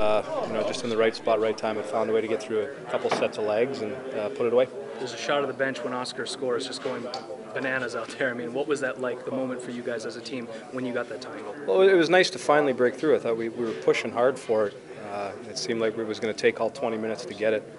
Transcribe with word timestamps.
Uh, 0.00 0.46
you 0.46 0.54
know, 0.54 0.62
just 0.62 0.82
in 0.82 0.88
the 0.88 0.96
right 0.96 1.14
spot, 1.14 1.40
right 1.40 1.58
time, 1.58 1.76
and 1.76 1.84
found 1.84 2.08
a 2.08 2.12
way 2.12 2.22
to 2.22 2.26
get 2.26 2.42
through 2.42 2.62
a 2.62 2.90
couple 2.90 3.10
sets 3.10 3.36
of 3.36 3.44
legs 3.44 3.82
and 3.82 3.92
uh, 4.14 4.30
put 4.30 4.46
it 4.46 4.52
away. 4.54 4.66
There's 4.96 5.12
a 5.12 5.18
shot 5.18 5.42
of 5.42 5.48
the 5.48 5.52
bench 5.52 5.84
when 5.84 5.92
Oscar 5.92 6.24
scores, 6.24 6.66
just 6.66 6.82
going 6.82 7.06
bananas 7.52 7.94
out 7.94 8.08
there. 8.18 8.30
I 8.30 8.32
mean, 8.32 8.54
what 8.54 8.66
was 8.66 8.80
that 8.80 8.98
like, 8.98 9.26
the 9.26 9.30
moment 9.30 9.60
for 9.60 9.72
you 9.72 9.82
guys 9.82 10.06
as 10.06 10.16
a 10.16 10.20
team 10.22 10.46
when 10.72 10.86
you 10.86 10.94
got 10.94 11.10
that 11.10 11.20
tying 11.20 11.44
goal? 11.44 11.54
Well, 11.66 11.82
it 11.82 11.92
was 11.92 12.08
nice 12.08 12.30
to 12.30 12.38
finally 12.38 12.72
break 12.72 12.94
through. 12.94 13.14
I 13.14 13.18
thought 13.18 13.36
we, 13.36 13.50
we 13.50 13.62
were 13.62 13.72
pushing 13.72 14.10
hard 14.10 14.38
for 14.38 14.68
it. 14.68 14.82
Uh, 15.12 15.32
it 15.50 15.58
seemed 15.58 15.82
like 15.82 15.98
it 15.98 16.06
was 16.06 16.18
going 16.18 16.32
to 16.32 16.40
take 16.40 16.62
all 16.62 16.70
20 16.70 16.96
minutes 16.96 17.26
to 17.26 17.34
get 17.34 17.52
it. 17.52 17.78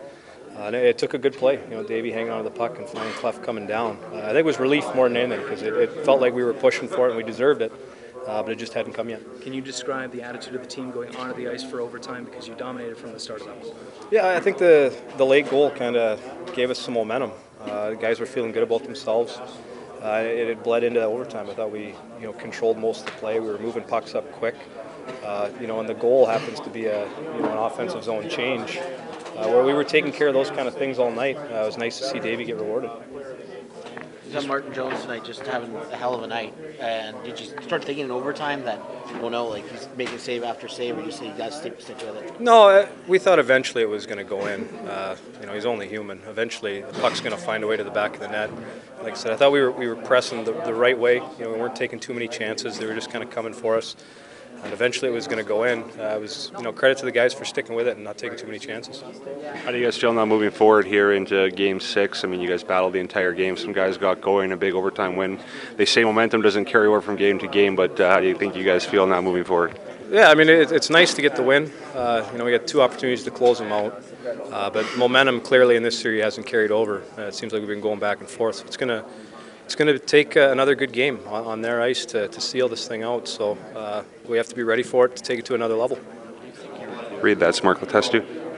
Uh, 0.56 0.66
and 0.66 0.76
it, 0.76 0.86
it 0.86 0.98
took 1.00 1.16
a 1.16 1.18
good 1.18 1.34
play. 1.34 1.60
You 1.70 1.78
know, 1.78 1.84
Davey 1.84 2.12
hanging 2.12 2.32
on 2.32 2.44
to 2.44 2.44
the 2.44 2.56
puck 2.56 2.78
and 2.78 2.88
finding 2.88 3.14
Klef 3.14 3.44
coming 3.44 3.66
down. 3.66 3.98
Uh, 4.14 4.18
I 4.18 4.28
think 4.28 4.38
it 4.38 4.46
was 4.46 4.60
relief 4.60 4.86
more 4.94 5.08
than 5.08 5.18
anything 5.18 5.42
because 5.42 5.64
it, 5.64 5.74
it 5.74 6.06
felt 6.06 6.22
like 6.22 6.36
we 6.36 6.44
were 6.44 6.54
pushing 6.54 6.88
for 6.88 7.08
it 7.08 7.16
and 7.16 7.18
we 7.18 7.24
deserved 7.24 7.64
it, 7.64 7.72
uh, 8.28 8.44
but 8.44 8.52
it 8.52 8.58
just 8.58 8.74
hadn't 8.74 8.94
come 8.94 9.10
yet. 9.10 9.22
Can 9.42 9.54
you 9.54 9.62
describe 9.62 10.12
the 10.12 10.22
attitude 10.22 10.56
of 10.56 10.62
the 10.62 10.68
team 10.68 10.92
going 10.92 11.16
onto 11.16 11.36
the 11.36 11.50
ice 11.50 11.64
for 11.64 11.82
overtime 11.82 12.26
because 12.26 12.48
you 12.48 12.56
dominated 12.56 12.98
from 12.98 13.14
the 13.14 13.20
start 13.20 13.42
of 13.42 13.48
that? 13.48 13.74
Yeah, 14.12 14.30
I 14.30 14.40
think 14.40 14.58
the 14.58 14.96
the 15.18 15.26
late 15.26 15.50
goal 15.50 15.72
kind 15.72 15.96
of 15.96 16.20
gave 16.54 16.70
us 16.70 16.80
some 16.80 16.94
momentum. 16.94 17.32
Uh, 17.62 17.92
the 17.92 17.96
guys 17.96 18.20
were 18.20 18.26
feeling 18.26 18.52
good 18.52 18.64
about 18.64 18.84
themselves. 18.84 19.40
Uh, 20.02 20.24
it 20.26 20.48
had 20.48 20.64
bled 20.64 20.84
into 20.84 21.02
overtime. 21.02 21.48
I 21.50 21.54
thought 21.54 21.72
we, 21.72 21.94
you 22.20 22.26
know, 22.26 22.34
controlled 22.34 22.80
most 22.80 23.02
of 23.02 23.06
the 23.06 23.12
play. 23.14 23.40
We 23.40 23.48
were 23.48 23.60
moving 23.60 23.84
pucks 23.84 24.16
up 24.16 24.32
quick. 24.32 24.56
Uh, 25.24 25.50
you 25.60 25.68
know, 25.68 25.80
and 25.80 25.88
the 25.88 25.94
goal 25.94 26.26
happens 26.26 26.60
to 26.60 26.70
be 26.70 26.86
a, 26.86 27.08
you 27.36 27.42
know, 27.42 27.52
an 27.52 27.58
offensive 27.58 28.04
zone 28.04 28.30
change, 28.30 28.78
uh, 28.78 29.48
where 29.48 29.64
we 29.64 29.74
were 29.74 29.84
taking 29.84 30.12
care 30.12 30.28
of 30.28 30.34
those 30.34 30.50
kind 30.50 30.68
of 30.68 30.76
things 30.76 30.98
all 31.00 31.12
night. 31.12 31.38
Uh, 31.38 31.64
it 31.64 31.66
was 31.66 31.78
nice 31.78 32.00
to 32.00 32.06
see 32.06 32.20
Davey 32.20 32.46
get 32.46 32.58
rewarded. 32.58 32.90
You 34.32 34.40
got 34.40 34.48
Martin 34.48 34.74
Jones 34.74 35.02
tonight 35.02 35.26
just 35.26 35.42
having 35.42 35.76
a 35.76 35.98
hell 35.98 36.16
of 36.16 36.24
a 36.24 36.28
night. 36.28 36.54
And 36.80 37.22
did 37.26 37.38
you 37.38 37.48
start 37.64 37.84
thinking 37.84 38.06
in 38.06 38.12
overtime 38.12 38.64
that, 38.64 38.80
well, 39.20 39.30
no, 39.30 39.46
like 39.46 39.70
he's 39.70 39.90
making 39.98 40.20
save 40.20 40.44
after 40.44 40.70
save, 40.70 40.98
or 40.98 41.02
you 41.02 41.12
say 41.12 41.28
you 41.28 41.34
got 41.34 41.52
to 41.52 41.58
stick, 41.58 41.82
stick 41.82 41.98
with 41.98 42.16
it? 42.16 42.40
No, 42.40 42.70
uh, 42.70 42.88
we 43.10 43.20
thought 43.20 43.40
eventually 43.40 43.84
it 43.84 43.90
was 43.90 44.06
going 44.06 44.20
to 44.20 44.24
go 44.24 44.48
in. 44.48 44.70
Uh, 44.88 45.18
you 45.42 45.48
know, 45.48 45.54
he's 45.54 45.66
only 45.66 45.90
human. 45.90 46.22
Eventually, 46.30 46.80
the 46.80 46.94
puck's 46.94 47.20
going 47.20 47.36
to 47.36 47.42
find 47.42 47.62
a 47.66 47.68
way 47.68 47.76
to 47.76 47.84
the 47.84 47.92
back 47.92 48.14
of 48.14 48.22
the 48.22 48.30
net. 48.30 48.50
Like 49.04 49.12
I 49.12 49.18
said, 49.18 49.34
I 49.34 49.36
thought 49.36 49.52
we 49.52 49.60
were 49.60 49.72
we 49.72 49.90
were 49.90 49.98
pressing 49.98 50.46
the, 50.46 50.54
the 50.54 50.74
right 50.74 50.98
way. 50.98 51.16
You 51.16 51.44
know, 51.44 51.52
we 51.52 51.60
weren't 51.60 51.76
taking 51.76 52.00
too 52.00 52.14
many 52.14 52.30
chances. 52.30 52.80
They 52.80 52.86
were 52.86 52.96
just 52.96 53.12
kind 53.12 53.26
of 53.26 53.32
coming 53.32 53.52
for 53.52 53.76
us. 53.76 53.98
And 54.64 54.74
eventually, 54.74 55.10
it 55.10 55.14
was 55.14 55.26
going 55.26 55.40
to 55.40 55.48
go 55.48 55.64
in. 55.64 55.84
Uh, 56.00 56.16
it 56.16 56.22
was, 56.22 56.52
you 56.56 56.64
know, 56.64 56.72
credit 56.72 57.00
to 57.00 57.06
the 57.06 57.12
guys 57.12 57.34
for 57.34 57.46
sticking 57.46 57.76
with 57.76 57.88
it 57.88 57.96
and 57.96 58.04
not 58.04 58.18
taking 58.18 58.38
too 58.38 58.46
many 58.46 58.60
chances. 58.60 59.04
How 59.64 59.72
do 59.72 59.78
you 59.78 59.84
guys 59.86 59.98
feel 59.98 60.14
now 60.14 60.26
moving 60.26 60.52
forward 60.52 60.86
here 60.86 61.12
into 61.12 61.50
Game 61.52 61.80
Six? 61.80 62.24
I 62.24 62.28
mean, 62.28 62.42
you 62.42 62.48
guys 62.48 62.64
battled 62.64 62.94
the 62.94 63.00
entire 63.00 63.34
game. 63.34 63.58
Some 63.58 63.74
guys 63.74 63.98
got 63.98 64.22
going, 64.22 64.52
a 64.52 64.58
big 64.58 64.74
overtime 64.76 65.16
win. 65.16 65.40
They 65.78 65.86
say 65.86 66.04
momentum 66.04 66.42
doesn't 66.42 66.66
carry 66.66 66.88
over 66.88 67.02
from 67.02 67.16
game 67.16 67.40
to 67.40 67.48
game, 67.48 67.76
but 67.76 68.00
uh, 68.00 68.10
how 68.10 68.20
do 68.20 68.28
you 68.28 68.36
think 68.36 68.56
you 68.56 68.64
guys 68.64 68.86
feel 68.86 69.08
now 69.08 69.22
moving 69.22 69.44
forward? 69.44 69.80
Yeah, 70.12 70.30
I 70.30 70.36
mean, 70.36 70.50
it, 70.50 70.74
it's 70.74 70.90
nice 70.90 71.14
to 71.14 71.22
get 71.22 71.38
the 71.38 71.44
win. 71.44 71.72
Uh, 71.96 72.28
you 72.34 72.38
know, 72.38 72.44
we 72.44 72.52
got 72.52 72.68
two 72.68 72.82
opportunities 72.82 73.24
to 73.24 73.32
close 73.32 73.60
them 73.60 73.72
out, 73.72 74.04
uh, 74.52 74.70
but 74.70 74.86
momentum 74.98 75.40
clearly 75.40 75.78
in 75.78 75.84
this 75.84 75.98
series 75.98 76.22
hasn't 76.22 76.46
carried 76.46 76.70
over. 76.70 77.02
Uh, 77.18 77.24
it 77.24 77.34
seems 77.34 77.54
like 77.54 77.62
we've 77.62 77.70
been 77.70 77.80
going 77.80 78.00
back 78.00 78.20
and 78.20 78.30
forth. 78.30 78.58
So 78.58 78.66
it's 78.66 78.76
gonna 78.76 79.06
it's 79.66 79.76
going 79.76 79.88
to 79.88 80.00
take 80.00 80.36
uh, 80.36 80.50
another 80.52 80.76
good 80.76 80.92
game 80.92 81.20
on, 81.28 81.46
on, 81.46 81.62
their 81.62 81.82
ice 81.82 82.06
to, 82.08 82.28
to 82.28 82.42
seal 82.42 82.68
this 82.68 82.88
thing 82.88 83.04
out. 83.04 83.28
So 83.28 83.58
uh, 83.76 84.04
we 84.28 84.38
have 84.38 84.48
to 84.48 84.56
be 84.56 84.64
ready 84.64 84.84
for 84.84 85.06
it 85.06 85.16
to 85.16 85.24
take 85.24 85.40
it 85.40 85.46
to 85.46 85.56
another 85.56 85.76
level. 85.76 86.00
Read 87.22 87.40
that's 87.40 87.64
Mark 87.64 87.80
Letestu. 87.80 88.51